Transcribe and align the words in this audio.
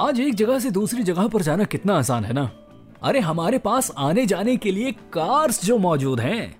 आज 0.00 0.20
एक 0.20 0.34
जगह 0.34 0.58
से 0.58 0.70
दूसरी 0.70 1.02
जगह 1.02 1.28
पर 1.28 1.42
जाना 1.42 1.64
कितना 1.64 1.98
आसान 1.98 2.24
है 2.24 2.32
ना? 2.32 2.50
अरे, 3.02 3.20
हमारे 3.20 3.58
पास 3.58 3.92
आने 3.98 4.26
जाने 4.26 4.56
के 4.56 4.70
लिए 4.70 4.92
कार्स 4.92 5.64
जो 5.64 5.78
मौजूद 5.78 6.20
हैं। 6.20 6.56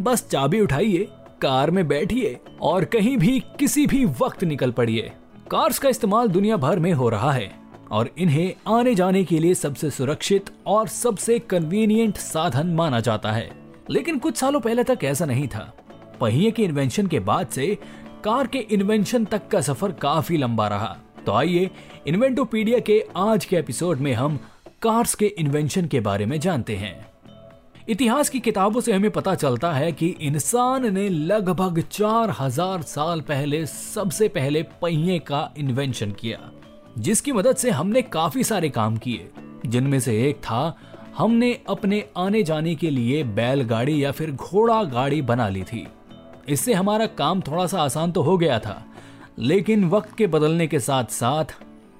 बस 0.00 0.28
चाबी 0.28 0.60
उठाइए, 0.60 1.08
कार 1.42 1.70
में 1.70 1.88
बैठिए 1.88 2.40
और 2.60 2.84
कहीं 2.84 3.16
भी 3.16 3.40
किसी 3.40 3.86
भी 3.86 4.04
वक्त 4.04 4.44
निकल 4.44 4.70
पड़िए। 4.70 5.12
कार्स 5.50 5.78
का 5.78 5.88
इस्तेमाल 5.88 6.28
दुनिया 6.28 6.56
भर 6.56 6.78
में 6.78 6.92
हो 6.92 7.08
रहा 7.08 7.32
है 7.32 7.52
और 7.90 8.10
इन्हें 8.18 8.54
आने 8.68 8.94
जाने 8.94 9.24
के 9.24 9.38
लिए 9.38 9.54
सबसे 9.54 9.90
सुरक्षित 9.90 10.50
और 10.66 10.88
सबसे 10.88 11.38
कन्वीनियंट 11.38 12.16
साधन 12.16 12.66
माना 12.66 13.00
जाता 13.00 13.32
है। 13.32 13.50
लेकिन 13.90 14.18
कुछ 14.18 14.36
सालों 14.36 14.60
पहले 14.60 14.84
तक 14.84 14.98
ऐसा 15.04 15.24
नहीं 15.24 15.48
था। 15.48 15.74
पहिए 16.20 16.50
के 16.50 16.62
इन्वेंशन 16.62 17.06
के 17.06 17.20
बाद 17.20 17.46
से 17.46 17.78
कार 18.24 18.46
के 18.46 18.58
इन्वेंशन 18.58 19.24
तक 19.24 19.48
का 19.48 19.60
सफ़र 19.60 19.92
काफ़ी 19.92 20.36
लंबा 20.36 20.68
रहा। 20.68 20.96
तो 21.26 21.32
आइए 21.32 21.70
इन्वेंटोपीडिया 22.06 22.78
के 22.78 23.02
आज 23.16 23.44
के 23.44 23.56
एपिसोड 23.56 23.98
में 23.98 24.12
हम 24.14 24.38
कार्स 24.82 25.14
के 25.14 25.26
इन्वेंशन 25.38 25.86
के 25.86 26.00
बारे 26.00 26.26
में 26.26 26.38
जानते 26.40 26.76
हैं। 26.76 26.94
इतिहास 27.88 28.28
की 28.28 28.40
किताबों 28.40 28.80
से 28.80 28.92
हमें 28.92 29.10
पता 29.10 29.34
चलता 29.34 29.72
है 29.72 29.90
कि 29.92 30.06
इंसान 30.20 30.92
ने 30.94 31.08
लगभग 31.08 31.80
चार 31.82 32.34
हज़ार 32.40 32.82
साल 32.82 33.20
पहले 33.20 33.64
सबसे 33.66 34.28
पहले 34.28 34.62
पहिए 34.82 35.18
का 35.18 35.48
इन्वेंशन 35.58 36.10
किया, 36.10 36.38
जिसकी 36.98 37.32
मदद 37.32 37.56
से 37.56 37.70
हमने 37.70 38.02
काफ़ी 38.02 38.44
सारे 38.44 38.68
काम 38.68 38.96
किए, 38.96 39.28
जिनमें 39.66 40.00
से 40.00 40.28
एक 40.28 40.36
था, 40.36 40.76
हमने 41.18 41.52
अपने 41.68 42.04
आने 42.16 42.42
जाने 42.42 42.74
के 42.74 42.90
लिए 42.90 43.22
बैलगाड़ी 43.24 44.04
या 44.04 44.12
फिर 44.12 44.30
घोड़ा 44.30 44.82
गाड़ी 44.84 45.22
बना 45.22 45.48
ली 45.48 45.62
थी। 45.62 45.86
इससे 46.48 46.74
हमारा 46.74 47.06
काम 47.06 47.40
थोड़ा 47.40 47.66
सा 47.66 47.82
आसान 47.82 48.12
तो 48.12 48.22
हो 48.22 48.36
गया 48.38 48.58
था 48.58 48.84
लेकिन 49.38 49.88
वक्त 49.88 50.16
के 50.16 50.26
बदलने 50.26 50.66
के 50.66 50.80
साथ 50.80 51.04
साथ 51.04 51.44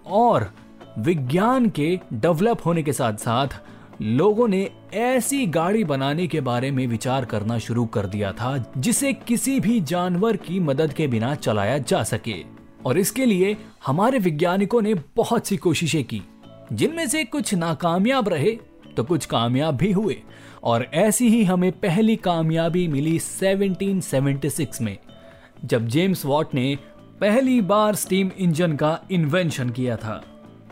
और 0.06 0.50
विज्ञान 0.98 1.69
के 1.69 1.98
डेवलप 2.12 2.58
होने 2.67 2.83
के 2.83 2.92
साथ 2.92 3.14
साथ 3.14 3.61
लोगों 4.03 4.48
ने 4.48 4.70
ऐसी 4.94 5.47
गाड़ी 5.47 5.84
बनाने 5.84 6.27
के 6.27 6.41
बारे 6.41 6.70
में 6.70 6.86
विचार 6.86 7.25
करना 7.25 7.59
शुरू 7.59 7.86
कर 7.86 8.06
दिया 8.06 8.33
था, 8.33 8.72
जिसे 8.78 9.12
किसी 9.12 9.61
भी 9.61 9.81
जानवर 9.81 10.36
की 10.36 10.61
मदद 10.61 10.92
के 10.92 11.06
बिना 11.06 11.34
चलाया 11.34 11.78
जा 11.78 12.03
सके। 12.03 12.44
और 12.86 12.98
इसके 12.98 13.27
लिए 13.27 13.56
हमारे 13.86 14.19
वैज्ञानिकों 14.19 14.83
ने 14.83 14.94
बहुत 15.16 15.47
सी 15.47 15.56
कोशिशें 15.56 16.05
की, 16.05 16.22
जिनमें 16.72 17.06
से 17.09 17.25
कुछ 17.25 17.55
नाकामयाब 17.55 18.28
रहे 18.28 18.59
तो 18.97 19.05
कुछ 19.05 19.27
कामयाब 19.27 19.77
भी 19.77 19.92
हुए। 19.92 20.22
और 20.62 20.86
ऐसी 20.94 21.28
ही 21.28 21.44
हमें 21.44 21.72
पहली 21.72 22.16
कामयाबी 22.16 22.86
मिली 22.89 23.19
1776 23.19 24.81
में, 24.81 24.97
जब 25.64 25.86
जेम्स 25.86 26.25
वॉट 26.27 26.55
ने 26.55 26.78
पहली 27.20 27.61
बार 27.61 27.94
स्टीम 27.94 28.30
इंजन 28.38 28.72
का 28.72 29.00
इन्वेंशन 29.11 29.70
किया 29.70 29.97
था। 29.97 30.22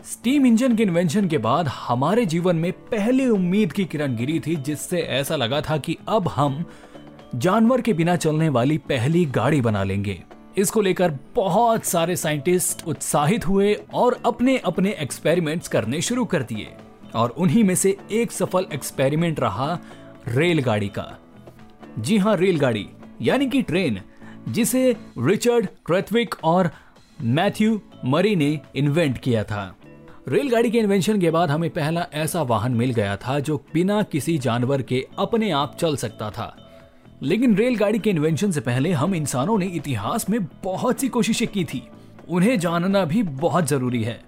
स्टीम 0.05 0.45
इंजन 0.45 0.75
के 0.75 0.83
इन्वेंशन 0.83 1.27
के 1.27 1.37
बाद 1.37 1.67
हमारे 1.67 2.25
जीवन 2.25 2.55
में 2.55 2.71
पहली 2.71 3.27
उम्मीद 3.29 3.71
की 3.71 3.85
किरण 3.85 4.15
गिरी 4.15 4.39
थी, 4.39 4.55
जिससे 4.55 4.99
ऐसा 4.99 5.35
लगा 5.35 5.61
था 5.61 5.77
कि 5.77 5.97
अब 6.07 6.27
हम 6.27 6.65
जानवर 7.35 7.81
के 7.81 7.93
बिना 7.93 8.15
चलने 8.15 8.49
वाली 8.49 8.77
पहली 8.77 9.25
गाड़ी 9.25 9.61
बना 9.61 9.83
लेंगे। 9.83 10.23
इसको 10.57 10.81
लेकर 10.81 11.17
बहुत 11.35 11.85
सारे 11.85 12.15
साइंटिस्ट 12.15 12.87
उत्साहित 12.87 13.47
हुए 13.47 13.73
और 13.93 14.21
अपने 14.25 14.57
अपने 14.57 14.95
एक्सपेरिमेंट्स 14.99 15.67
करने 15.67 16.01
शुरू 16.01 16.25
कर 16.25 16.43
दिए। 16.43 16.67
और 17.15 17.29
उन्हीं 17.29 17.63
में 17.63 17.75
से 17.75 17.97
एक 18.11 18.31
सफल 18.31 18.65
एक्सपेरिमेंट 18.73 19.39
रहा 19.39 19.79
रेलगाड़ी 20.27 20.87
का। 20.87 21.17
जी 21.99 22.17
हाँ 22.17 22.35
रेलगाड़ी, 22.35 22.87
यानी 23.21 23.47
कि 23.47 23.61
ट्रेन 23.61 24.01
जिसे 24.47 24.95
रिचर्ड 25.17 25.67
क्रेथविक 25.85 26.35
और 26.43 26.71
मैथ्यू 27.21 27.81
मरी 28.05 28.35
ने 28.35 28.59
इन्वेंट 28.75 29.17
किया 29.17 29.43
था। 29.43 29.75
रेलगाड़ी 30.27 30.71
के 30.71 30.77
इन्वेंशन 30.77 31.21
के 31.21 31.31
बाद 31.31 31.51
हमें 31.51 31.69
पहला 31.69 32.07
ऐसा 32.13 32.41
वाहन 32.41 32.71
मिल 32.71 32.91
गया 32.91 33.17
था 33.17 33.39
जो 33.39 33.65
बिना 33.73 34.03
किसी 34.03 34.37
जानवर 34.37 34.81
के 34.81 35.07
अपने 35.19 35.51
आप 35.51 35.77
चल 35.79 35.95
सकता 35.95 36.29
था। 36.31 36.57
लेकिन 37.21 37.55
रेलगाड़ी 37.55 37.99
के 37.99 38.09
इन्वेंशन 38.09 38.51
से 38.51 38.61
पहले 38.61 38.91
हम 38.91 39.15
इंसानों 39.15 39.57
ने 39.57 39.65
इतिहास 39.65 40.29
में 40.29 40.43
बहुत 40.43 40.99
सी 40.99 41.07
कोशिशें 41.07 41.47
की 41.47 41.65
थी। 41.65 41.87
उन्हें 42.29 42.59
जानना 42.59 43.05
भी 43.05 43.23
बहुत 43.23 43.67
ज़रूरी 43.67 44.03
है। 44.03 44.23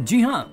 जी 0.00 0.20
हाँ 0.20 0.52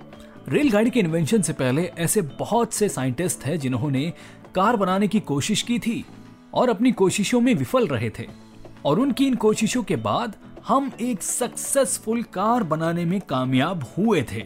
रेलगाड़ी 0.49 0.89
के 0.89 0.99
इन्वेंशन 0.99 1.41
से 1.41 1.53
पहले 1.53 1.91
ऐसे 1.99 2.21
बहुत 2.21 2.73
से 2.73 2.89
साइंटिस्ट 2.89 3.43
हैं 3.43 3.59
जिन्होंने 3.59 4.13
कार 4.55 4.75
बनाने 4.75 5.07
की 5.07 5.19
कोशिश 5.19 5.61
की 5.61 5.79
थी 5.79 6.05
और 6.53 6.69
अपनी 6.69 6.91
कोशिशों 6.91 7.41
में 7.41 7.55
विफल 7.55 7.87
रहे 7.87 8.09
थे। 8.09 8.44
और 8.85 8.99
उनकी 8.99 9.27
इन 9.27 9.35
कोशिशों 9.35 9.83
के 9.83 9.95
बाद 9.95 10.35
हम 10.67 10.91
एक 11.01 11.21
सक्सेसफुल 11.21 12.21
कार 12.33 12.63
बनाने 12.63 13.05
में 13.05 13.19
कामयाब 13.21 13.85
हुए 13.97 14.21
थे। 14.31 14.43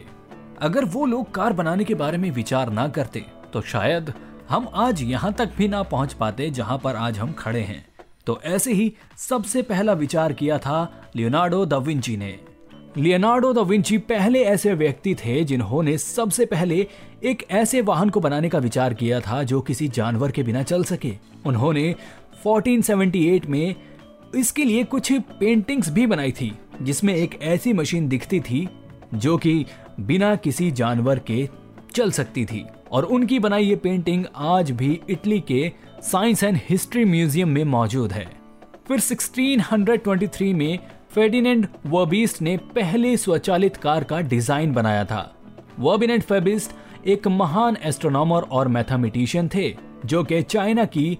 अगर 0.60 0.84
वो 0.84 1.04
लोग 1.06 1.30
कार 1.34 1.52
बनाने 1.52 1.84
के 1.84 1.94
बारे 1.94 2.18
में 2.18 2.30
विचार 2.30 2.70
ना 2.70 2.88
करते 2.88 3.24
तो 3.52 3.60
शायद 3.62 4.12
हम 4.48 4.68
आज 4.74 5.02
यहाँ 5.02 5.32
तक 5.32 5.50
भी 5.56 5.68
ना 5.68 5.82
पहुँच 5.82 6.12
पाते 6.12 6.50
जहाँ 6.50 6.78
पर 6.78 6.96
आज 6.96 7.18
हम 7.18 7.32
खड़े 7.32 7.60
हैं। 7.60 7.84
तो 8.26 8.40
ऐसे 8.44 8.72
ही 8.72 8.92
सबसे 9.18 9.62
पहला 9.62 9.92
विचार 9.92 10.32
किया 10.32 10.58
था 10.58 11.10
लियोनार्डो 11.16 11.64
द 11.66 11.74
विंची 11.74 12.16
ने। 12.16 12.38
लियोनार्डो 12.96 13.52
द 13.52 13.58
विंची 13.58 13.98
पहले 13.98 14.42
ऐसे 14.44 14.74
व्यक्ति 14.74 15.14
थे 15.14 15.42
जिन्होंने 15.44 15.96
सबसे 15.98 16.46
पहले 16.46 16.86
एक 17.24 17.44
ऐसे 17.50 17.80
वाहन 17.80 18.10
को 18.10 18.20
बनाने 18.20 18.48
का 18.48 18.58
विचार 18.58 18.94
किया 18.94 19.20
था 19.20 19.42
जो 19.42 19.60
किसी 19.60 19.88
जानवर 19.88 20.30
के 20.30 20.42
बिना 20.42 20.62
चल 20.62 20.84
सके। 20.84 21.12
उन्होंने 21.46 21.94
1478 22.46 23.46
में 23.46 23.74
इसके 24.36 24.64
लिए 24.64 24.84
कुछ 24.84 25.12
पेंटिंग्स 25.12 25.90
भी 25.90 26.06
बनाई 26.06 26.32
थी, 26.32 26.52
जिसमें 26.82 27.14
एक 27.14 27.38
ऐसी 27.42 27.72
मशीन 27.72 28.08
दिखती 28.08 28.40
थी, 28.40 28.68
जो 29.14 29.36
कि 29.36 29.64
बिना 30.00 30.34
किसी 30.36 30.70
जानवर 30.70 31.18
के 31.18 31.48
चल 31.94 32.10
सकती 32.10 32.44
थी। 32.44 32.64
और 32.92 33.04
उनकी 33.04 33.38
बनाई 33.38 33.64
ये 33.64 33.76
पेंटिंग 33.76 34.24
आज 34.36 34.70
भी 34.70 35.00
इटली 35.10 35.40
के 35.40 35.72
साइंस 36.02 36.44
एंड 36.44 36.58
हिस्ट्री 36.68 37.04
म्यूज़ियम 37.04 37.48
में 37.48 37.64
मौजूद 37.64 38.12
है। 38.12 38.26
फिर 38.88 39.00
1623 39.00 40.52
में 40.54 40.78
फेर्डिनेंड 41.14 41.66
वर्बिस्ट 41.86 42.42
ने 42.42 42.56
पहले 42.56 43.16
स्वचालित 43.16 43.76
कार 43.76 44.04
का 44.04 44.20
डिज़ाइन 44.20 44.72
बनाया 44.72 45.04
था। 45.04 45.36
वर्बिनेंड 45.78 46.22
फेबिस्ट 46.22 47.06
एक 47.06 47.28
महान 47.28 47.76
एस्ट्रोनॉमर 47.82 48.42
और 48.42 48.68
मैथमेटिशियन 48.68 49.48
थे, 49.54 49.76
जो 50.06 50.24
कि 50.24 50.42
चाइना 50.42 50.84
की 50.84 51.18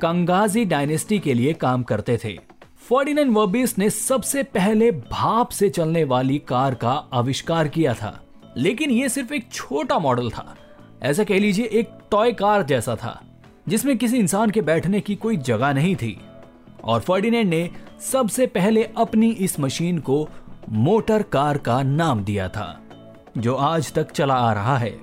कंगाजी 0.00 0.64
डायनेस्टी 0.64 1.18
के 1.18 1.34
लिए 1.34 1.52
काम 1.52 1.82
करते 1.82 2.18
थे। 2.24 2.47
फर्डिनेंड 2.88 3.32
वर्बिस 3.36 3.78
ने 3.78 3.88
सबसे 3.90 4.42
पहले 4.42 4.90
भाप 4.90 5.48
से 5.48 5.68
चलने 5.68 6.04
वाली 6.04 6.38
कार 6.38 6.74
का 6.74 6.90
आविष्कार 6.90 7.68
किया 7.68 7.94
था, 7.94 8.20
लेकिन 8.56 8.90
यह 8.90 9.08
सिर्फ़ 9.08 9.32
एक 9.34 9.48
छोटा 9.52 9.98
मॉडल 9.98 10.30
था। 10.30 10.54
ऐसा 11.02 11.24
कह 11.24 11.38
लीजिए 11.38 11.64
एक 11.64 11.90
टॉय 12.10 12.32
कार 12.32 12.62
जैसा 12.62 12.94
था, 12.96 13.20
जिसमें 13.68 13.98
किसी 13.98 14.16
इंसान 14.16 14.50
के 14.50 14.60
बैठने 14.60 15.00
की 15.00 15.14
कोई 15.14 15.36
जगह 15.36 15.72
नहीं 15.72 15.96
थी। 15.96 16.20
और 16.84 17.00
फर्डिनेंड 17.00 17.50
ने 17.50 17.70
सबसे 18.12 18.46
पहले 18.46 18.84
अपनी 18.96 19.30
इस 19.30 19.60
मशीन 19.60 19.98
को 19.98 20.28
मोटर 20.68 21.22
कार 21.22 21.58
का 21.58 21.82
नाम 21.82 22.24
दिया 22.24 22.48
था, 22.48 22.80
जो 23.38 23.54
आज 23.54 23.92
तक 23.92 24.10
चला 24.10 24.34
आ 24.34 24.52
रहा 24.52 24.78
है। 24.78 24.98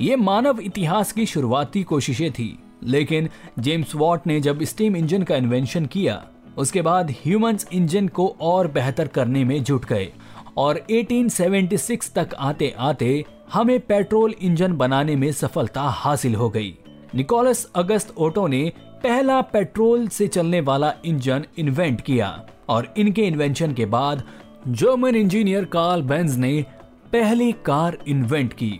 ये 0.00 0.16
मानव 0.16 0.60
इतिहास 0.60 1.12
की 1.12 1.26
शुरुआती 1.26 1.82
कोशिशें 1.82 2.30
थी, 2.32 2.58
लेकिन 2.82 3.28
जेम्स 3.58 3.94
वॉट 3.94 4.26
ने 4.26 4.40
जब 4.40 4.62
स्टीम 4.62 4.96
इंजन 4.96 5.22
का 5.22 5.36
इन्वेंशन 5.36 5.86
किया 5.86 6.24
उसके 6.58 6.82
बाद 6.82 7.10
ह्यूमंस 7.10 7.66
इंजन 7.72 8.08
को 8.08 8.36
और 8.40 8.68
बेहतर 8.68 9.08
करने 9.08 9.44
में 9.44 9.62
जुट 9.64 9.84
गए 9.84 10.12
और 10.56 10.80
1876 10.90 12.12
तक 12.14 12.34
आते 12.38 12.74
आते 12.78 13.24
हमें 13.52 13.80
पेट्रोल 13.80 14.34
इंजन 14.42 14.72
बनाने 14.72 15.16
में 15.16 15.32
सफलता 15.32 15.82
हासिल 15.82 16.34
हो 16.34 16.48
गई। 16.50 16.74
निकोलस 17.14 17.64
अगस्त 17.74 18.14
ओटो 18.18 18.46
ने 18.46 18.72
पहला 19.02 19.40
पेट्रोल 19.40 20.08
से 20.08 20.28
चलने 20.28 20.60
वाला 20.60 20.94
इंजन 21.04 21.44
इन्वेंट 21.58 22.00
किया 22.00 22.46
और 22.68 22.94
इनके 22.96 23.22
इन्वेंशन 23.22 23.72
के 23.72 23.86
बाद 23.86 24.22
जर्मन 24.68 25.14
इंजीनियर 25.14 25.64
कार्ल 25.64 26.02
बेंज 26.02 26.36
ने 26.36 26.64
पहली 27.12 27.52
कार 27.52 27.98
इन्वेंट 28.08 28.52
की 28.52 28.78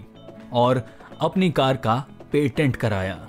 और 0.53 0.83
अपनी 1.21 1.51
कार 1.51 1.77
का 1.77 2.05
पेटेंट 2.33 2.77
कराया। 2.77 3.29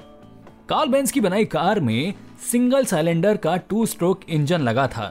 कार्ल 0.69 0.89
बेंज 0.89 1.11
की 1.11 1.21
बनाई 1.21 1.45
कार 1.45 1.79
में 1.79 2.13
सिंगल 2.51 2.85
सिलेंडर 2.85 3.37
का 3.37 3.55
टू 3.69 3.85
स्ट्रोक 3.85 4.19
इंजन 4.29 4.61
लगा 4.61 4.87
था 4.87 5.07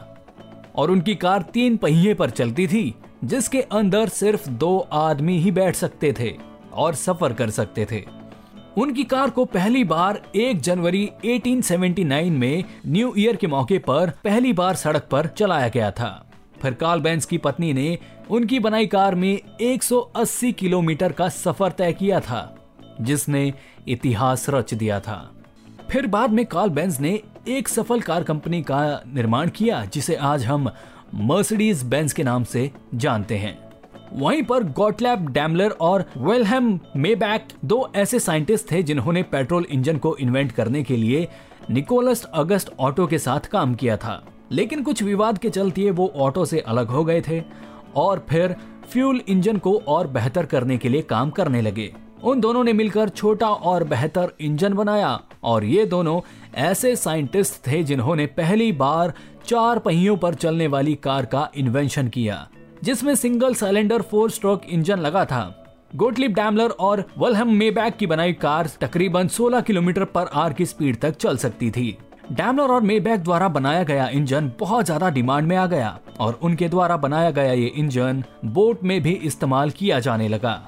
और 0.75 0.91
उनकी 0.91 1.15
कार 1.15 1.43
तीन 1.43 1.77
पहिए 1.77 2.15
पर 2.15 2.31
चलती 2.31 2.67
थी, 2.67 2.95
जिसके 3.25 3.61
अंदर 3.61 4.09
सिर्फ़ 4.09 4.49
दो 4.51 4.79
आदमी 4.93 5.39
ही 5.39 5.51
बैठ 5.51 5.75
सकते 5.75 6.13
थे 6.13 6.33
और 6.73 6.95
सफ़र 6.95 7.33
कर 7.33 7.51
सकते 7.51 7.87
थे। 7.91 8.03
उनकी 8.77 9.05
कार 9.05 9.31
को 9.31 9.45
पहली 9.45 9.85
बार 9.85 10.23
1 10.37 10.61
जनवरी 10.61 11.09
1879 11.25 12.31
में 12.31 12.65
न्यू 12.87 13.13
ईयर 13.19 13.37
के 13.37 13.47
मौके 13.47 13.79
पर 13.79 14.13
पहली 14.25 14.53
बार 14.53 14.75
सड़क 14.75 15.09
पर 15.11 15.27
चलाया 15.27 15.69
गया 15.69 15.91
था। 15.91 16.11
फिर 16.63 16.75
कार्ल 16.75 17.01
बेंस 17.01 17.27
की 17.27 17.39
पत्नी 17.39 17.73
ने 17.73 17.99
उनकी 18.31 18.59
बनाई 18.59 18.87
कार 18.87 19.15
में 19.15 19.39
180 19.61 20.53
किलोमीटर 20.53 21.13
का 21.13 21.29
सफ़र 21.29 21.73
तय 21.73 21.93
किया 21.93 22.21
था, 22.21 22.43
जिसने 23.01 23.53
इतिहास 23.89 24.47
रच 24.51 24.75
दिया 24.75 25.01
था। 25.01 25.33
फिर 25.93 26.07
बाद 26.07 26.31
में 26.31 26.45
कार्ल 26.47 26.71
बेंज 26.71 27.01
ने 27.01 27.21
एक 27.49 27.69
सफल 27.69 28.01
कार 28.01 28.23
कंपनी 28.23 28.63
का 28.63 29.03
निर्माण 29.07 29.49
किया, 29.49 29.85
जिसे 29.85 30.15
आज 30.15 30.45
हम 30.45 30.71
मर्सिडीज 31.15 31.83
बेंज 31.83 32.13
के 32.13 32.23
नाम 32.23 32.45
से 32.45 32.71
जानते 32.95 33.37
हैं। 33.37 33.59
वहीं 34.13 34.43
पर 34.43 34.65
गॉटलैब 34.65 35.29
डैमलर 35.29 35.71
और 35.71 36.05
वेलहेम 36.17 36.81
मेबैक 36.97 37.49
दो 37.65 37.93
ऐसे 37.97 38.19
साइंटिस्ट 38.19 38.71
थे 38.71 38.83
जिन्होंने 38.83 39.23
पेट्रोल 39.23 39.67
इंजन 39.71 39.97
को 39.97 40.17
इन्वेंट 40.17 40.53
करने 40.53 40.83
के 40.83 40.97
लिए 40.97 41.29
निकोलस 41.71 42.25
अगस्त 42.25 42.75
ऑटो 42.81 43.07
के 43.07 43.19
साथ 43.19 43.41
काम 43.41 43.75
किया 43.75 43.97
था। 43.97 44.23
लेकिन 44.53 44.83
कुछ 44.83 45.03
विवाद 45.03 45.39
के 45.39 45.51
चलते 45.51 45.91
वो 45.91 46.13
ऑटो 46.17 46.45
से 46.45 46.61
अलग 46.61 46.87
हो 46.87 47.05
गए 47.05 47.23
थे 47.29 47.43
और 47.97 48.27
फिर 48.31 48.57
फ्यूल 48.91 49.21
इंजन 49.29 49.57
को 49.57 49.79
और 49.79 50.07
बेहतर 50.07 50.47
करने 50.47 50.79
के 50.79 50.89
लिए 50.89 51.03
काम 51.03 51.31
करने 51.31 51.63
लगे। 51.63 51.93
उन 52.23 52.41
दोनों 52.41 52.63
ने 52.65 52.73
मिलकर 52.73 53.09
छोटा 53.09 53.49
और 53.49 53.85
बेहतर 53.85 54.33
इंजन 54.41 54.75
बनाया 54.75 55.19
और 55.45 55.65
ये 55.65 55.85
दोनों 55.87 56.21
ऐसे 56.61 56.95
साइंटिस्ट 56.97 57.67
थे 57.67 57.83
जिन्होंने 57.83 58.27
पहली 58.29 58.71
बार 58.73 59.13
चार 59.47 59.79
पहियों 59.79 60.17
पर 60.17 60.35
चलने 60.35 60.67
वाली 60.67 60.95
कार 60.95 61.25
का 61.25 61.49
इन्वेंशन 61.57 62.09
किया, 62.09 62.47
जिसमें 62.85 63.15
single 63.15 63.55
cylinder 63.55 64.03
four 64.03 64.31
stroke 64.31 64.65
engine 64.67 64.99
लगा 64.99 65.25
था। 65.25 65.43
गोटलिप 65.97 66.31
डैमलर 66.31 66.71
और 66.71 67.05
वलहम 67.19 67.55
मेबैक 67.55 67.97
की 67.97 68.07
बनाई 68.07 68.33
कार 68.35 68.71
तकरीबन 68.81 69.29
16 69.29 69.61
किलोमीटर 69.61 70.05
पर 70.07 70.31
आर 70.35 70.53
की 70.53 70.67
स्पीड 70.67 71.01
तक 71.01 71.17
चल 71.17 71.37
सकती 71.37 71.71
थी। 71.71 71.97
डैमलर 72.33 72.71
और 72.71 72.83
मेबैक 72.83 73.21
द्वारा 73.21 73.49
बनाया 73.49 73.83
गया 73.83 74.09
इंजन 74.09 74.51
बहुत 74.61 74.85
ज़्यादा 74.85 75.09
डिमांड 75.11 75.49
में 75.49 75.57
आ 75.57 75.67
गया 75.67 75.99
और 76.21 76.39
उनके 76.43 76.69
द्वारा 76.69 76.97
बनाया 76.99 77.31
गया 77.31 77.53
ये 77.53 77.67
इंजन 77.67 78.23
बोट 78.47 78.85
में 78.85 79.01
भी 79.03 79.13
इस्तेमाल 79.13 79.71
किया 79.71 79.99
जाने 80.01 80.29
लगा। 80.29 80.61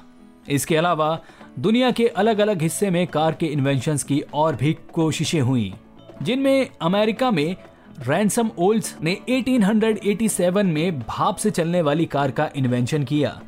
इसके 0.49 0.75
अलावा 0.77 1.17
दुनिया 1.59 1.89
के 1.91 2.07
अलग 2.07 2.39
अलग 2.39 2.61
हिस्से 2.61 2.89
में 2.89 3.05
कार 3.07 3.33
के 3.33 3.45
इन्वेंशन 3.45 3.97
की 3.97 4.19
और 4.33 4.55
भी 4.55 4.73
कोशिशें 4.93 5.41
हुई, 5.41 5.73
जिनमें 6.21 6.69
अमेरिका 6.81 7.29
में 7.31 7.55
रैंसम 8.07 8.49
ओल्स 8.57 8.95
ने 9.03 9.17
1887 9.29 10.63
में 10.63 10.99
भाप 10.99 11.35
से 11.35 11.51
चलने 11.51 11.81
वाली 11.81 12.05
कार 12.05 12.31
का 12.31 12.49
इन्वेंशन 12.55 13.03
किया, 13.03 13.39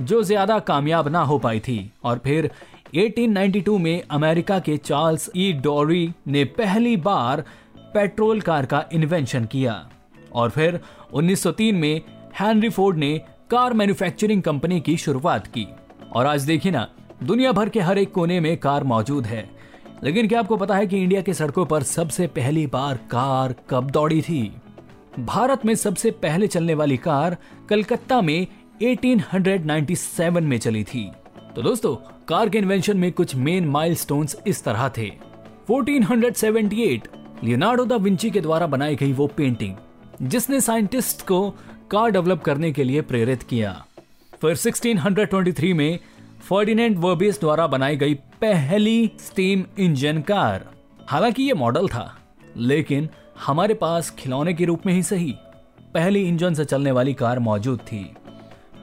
जो 0.00 0.22
ज़्यादा 0.22 0.58
कामयाब 0.60 1.08
ना 1.08 1.22
हो 1.22 1.38
पाई 1.38 1.60
थी। 1.60 1.90
और 2.04 2.18
फिर 2.18 2.50
1892 2.94 3.78
में 3.78 4.02
अमेरिका 4.10 4.58
के 4.58 4.76
चार्ल्स 4.76 5.30
ई 5.36 5.52
डोरी 5.54 6.10
ने 6.26 6.44
पहली 6.58 6.96
बार 6.98 7.44
पेट्रोल 7.94 8.40
कार 8.40 8.66
का 8.66 8.84
इन्वेंशन 8.92 9.44
किया। 9.44 9.84
और 10.32 10.50
फिर 10.50 10.80
1903 11.12 11.72
में 11.72 12.00
हैनरी 12.40 12.68
फोर्ड 12.68 12.98
ने 12.98 13.16
कार 13.50 13.72
मैन्युफैक्चरिंग 13.72 14.42
कंपनी 14.42 14.80
की 14.80 14.96
शुरुआत 14.96 15.46
की। 15.46 15.66
और 16.12 16.26
आज 16.26 16.42
देखिए 16.42 16.72
ना 16.72 16.86
दुनिया 17.22 17.52
भर 17.52 17.68
के 17.68 17.80
हर 17.80 17.98
एक 17.98 18.12
कोने 18.12 18.40
में 18.40 18.56
कार 18.56 18.84
मौजूद 18.84 19.26
है। 19.26 19.50
लेकिन 20.04 20.28
क्या 20.28 20.38
आपको 20.38 20.56
पता 20.56 20.76
है 20.76 20.86
कि 20.86 21.02
इंडिया 21.02 21.22
के 21.22 21.34
सड़कों 21.34 21.66
पर 21.66 21.82
सबसे 21.82 22.26
पहली 22.26 22.66
बार 22.66 22.96
कार 22.96 23.54
कब 23.70 23.90
दौड़ी 23.90 24.22
थी? 24.22 24.52
भारत 25.20 25.66
में 25.66 25.74
सबसे 25.74 26.10
पहले 26.10 26.46
चलने 26.46 26.74
वाली 26.74 26.96
कार 26.96 27.36
कलकत्ता 27.68 28.20
में 28.20 28.46
1897 28.82 30.42
में 30.42 30.58
चली 30.58 30.84
थी। 30.84 31.10
तो 31.56 31.62
दोस्तों, 31.62 31.96
कार 32.28 32.48
के 32.48 32.58
इन्वेंशन 32.58 32.96
में 32.96 33.12
कुछ 33.12 33.34
मेन 33.34 33.68
माइलस्टोन्स 33.68 34.36
इस 34.46 34.64
तरह 34.64 34.88
थे। 34.88 35.12
1478 35.70 37.08
लियोनार्डो 37.44 37.84
दा 37.84 37.96
विंची 37.96 38.30
के 38.30 38.40
द्वारा 38.40 38.66
बनाई 38.66 38.96
गई 38.96 39.12
वो 39.12 39.26
पेंटिंग 39.26 39.74
जिसने 40.22 40.60
साइंटिस्ट 40.60 41.26
को 41.26 41.50
कार 41.90 42.10
डेवलप 42.10 42.42
करने 42.42 42.72
के 42.72 42.84
लिए 42.84 43.00
प्रेरित 43.00 43.42
किया। 43.42 43.84
फिर 44.40 44.56
1623 44.56 45.72
में 45.72 45.98
फर्डिनेंट 46.48 46.96
वर्बियस 46.98 47.40
द्वारा 47.40 47.66
बनाई 47.66 47.96
गई 47.96 48.14
पहली 48.14 49.10
स्टीम 49.20 49.64
इंजन 49.78 50.20
कार। 50.20 50.64
हालाँकि 51.08 51.42
ये 51.42 51.54
मॉडल 51.54 51.88
था, 51.88 52.18
लेकिन 52.56 53.08
हमारे 53.46 53.74
पास 53.74 54.10
खिलौने 54.10 54.54
के 54.54 54.64
रूप 54.64 54.86
में 54.86 54.92
ही 54.92 55.02
सही। 55.02 55.34
पहली 55.94 56.22
इंजन 56.28 56.54
से 56.54 56.64
चलने 56.64 56.90
वाली 56.90 57.14
कार 57.14 57.38
मौजूद 57.38 57.78
थी। 57.78 58.04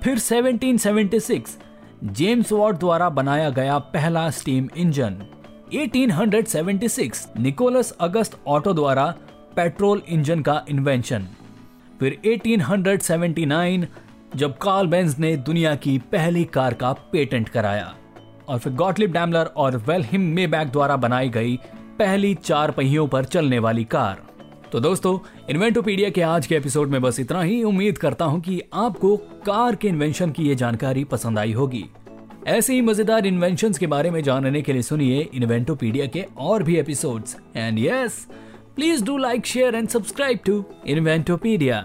फिर 0.03 0.19
1776 0.19 1.57
जेम्स 2.03 2.51
वॉट 2.51 2.79
द्वारा 2.79 3.09
बनाया 3.09 3.49
गया 3.49 3.77
पहला 3.79 4.29
steam 4.29 4.69
engine. 4.77 5.21
1876 5.73 7.27
Nikolaus 7.39 7.91
August 7.91 8.39
Otto 8.47 8.73
द्वारा 8.73 9.13
पेट्रोल 9.55 10.01
इंजन 10.09 10.41
का 10.41 10.63
इन्वेंशन 10.69 11.27
फिर 11.99 12.21
1879 12.25 13.85
जब 14.35 14.57
कार्ल 14.57 14.87
बेंज 14.87 15.15
ने 15.19 15.35
दुनिया 15.37 15.73
की 15.75 15.97
पहली 16.11 16.43
कार 16.45 16.73
का 16.73 16.91
पेटेंट 17.11 17.49
कराया 17.49 17.93
और 18.47 18.59
फिर 18.59 18.73
गॉटलिप 18.73 19.11
डैमलर 19.11 19.45
और 19.45 19.77
वेलहिम 19.87 20.21
मेबैक 20.35 20.67
द्वारा 20.67 20.95
बनाई 20.95 21.29
गई 21.29 21.55
पहली 21.99 22.33
चार 22.35 22.71
पहियों 22.71 23.07
पर 23.07 23.25
चलने 23.25 23.59
वाली 23.59 23.83
कार। 23.83 24.21
तो 24.71 24.79
दोस्तों 24.79 25.17
इन्वेंटोपीडिया 25.49 26.09
के 26.09 26.21
आज 26.21 26.47
के 26.47 26.55
एपिसोड 26.55 26.89
में 26.89 27.01
बस 27.01 27.19
इतना 27.19 27.41
ही। 27.41 27.61
उम्मीद 27.63 27.97
करता 27.97 28.25
हूँ 28.25 28.41
कि 28.41 28.61
आपको 28.73 29.15
कार 29.45 29.75
के 29.75 29.87
इन्वेंशन 29.87 30.31
की 30.31 30.47
ये 30.47 30.55
जानकारी 30.55 31.03
पसंद 31.03 31.39
आई 31.39 31.51
होगी। 31.51 31.85
ऐसे 32.47 32.73
ही 32.73 32.81
मज़ेदार 32.81 33.25
इन्वेंशन 33.25 33.73
के 33.73 33.87
बारे 33.87 34.11
में 34.11 34.21
जानने 34.23 34.61
के 34.61 34.73
लिए 34.73 34.81
सुनिए 34.81 35.29
इन्वेंटोपीडिया 35.33 36.05
के 36.05 36.25
और 36.39 36.63
भी 36.63 36.77
episodes 36.77 37.37
and 37.55 37.79
yes 37.79 38.27
please 38.75 39.03
do 39.05 39.17
like 39.17 39.45
share 39.45 39.75
and 39.75 39.89
subscribe 39.89 40.39
to 40.45 40.63
Inventopedia 40.87 41.83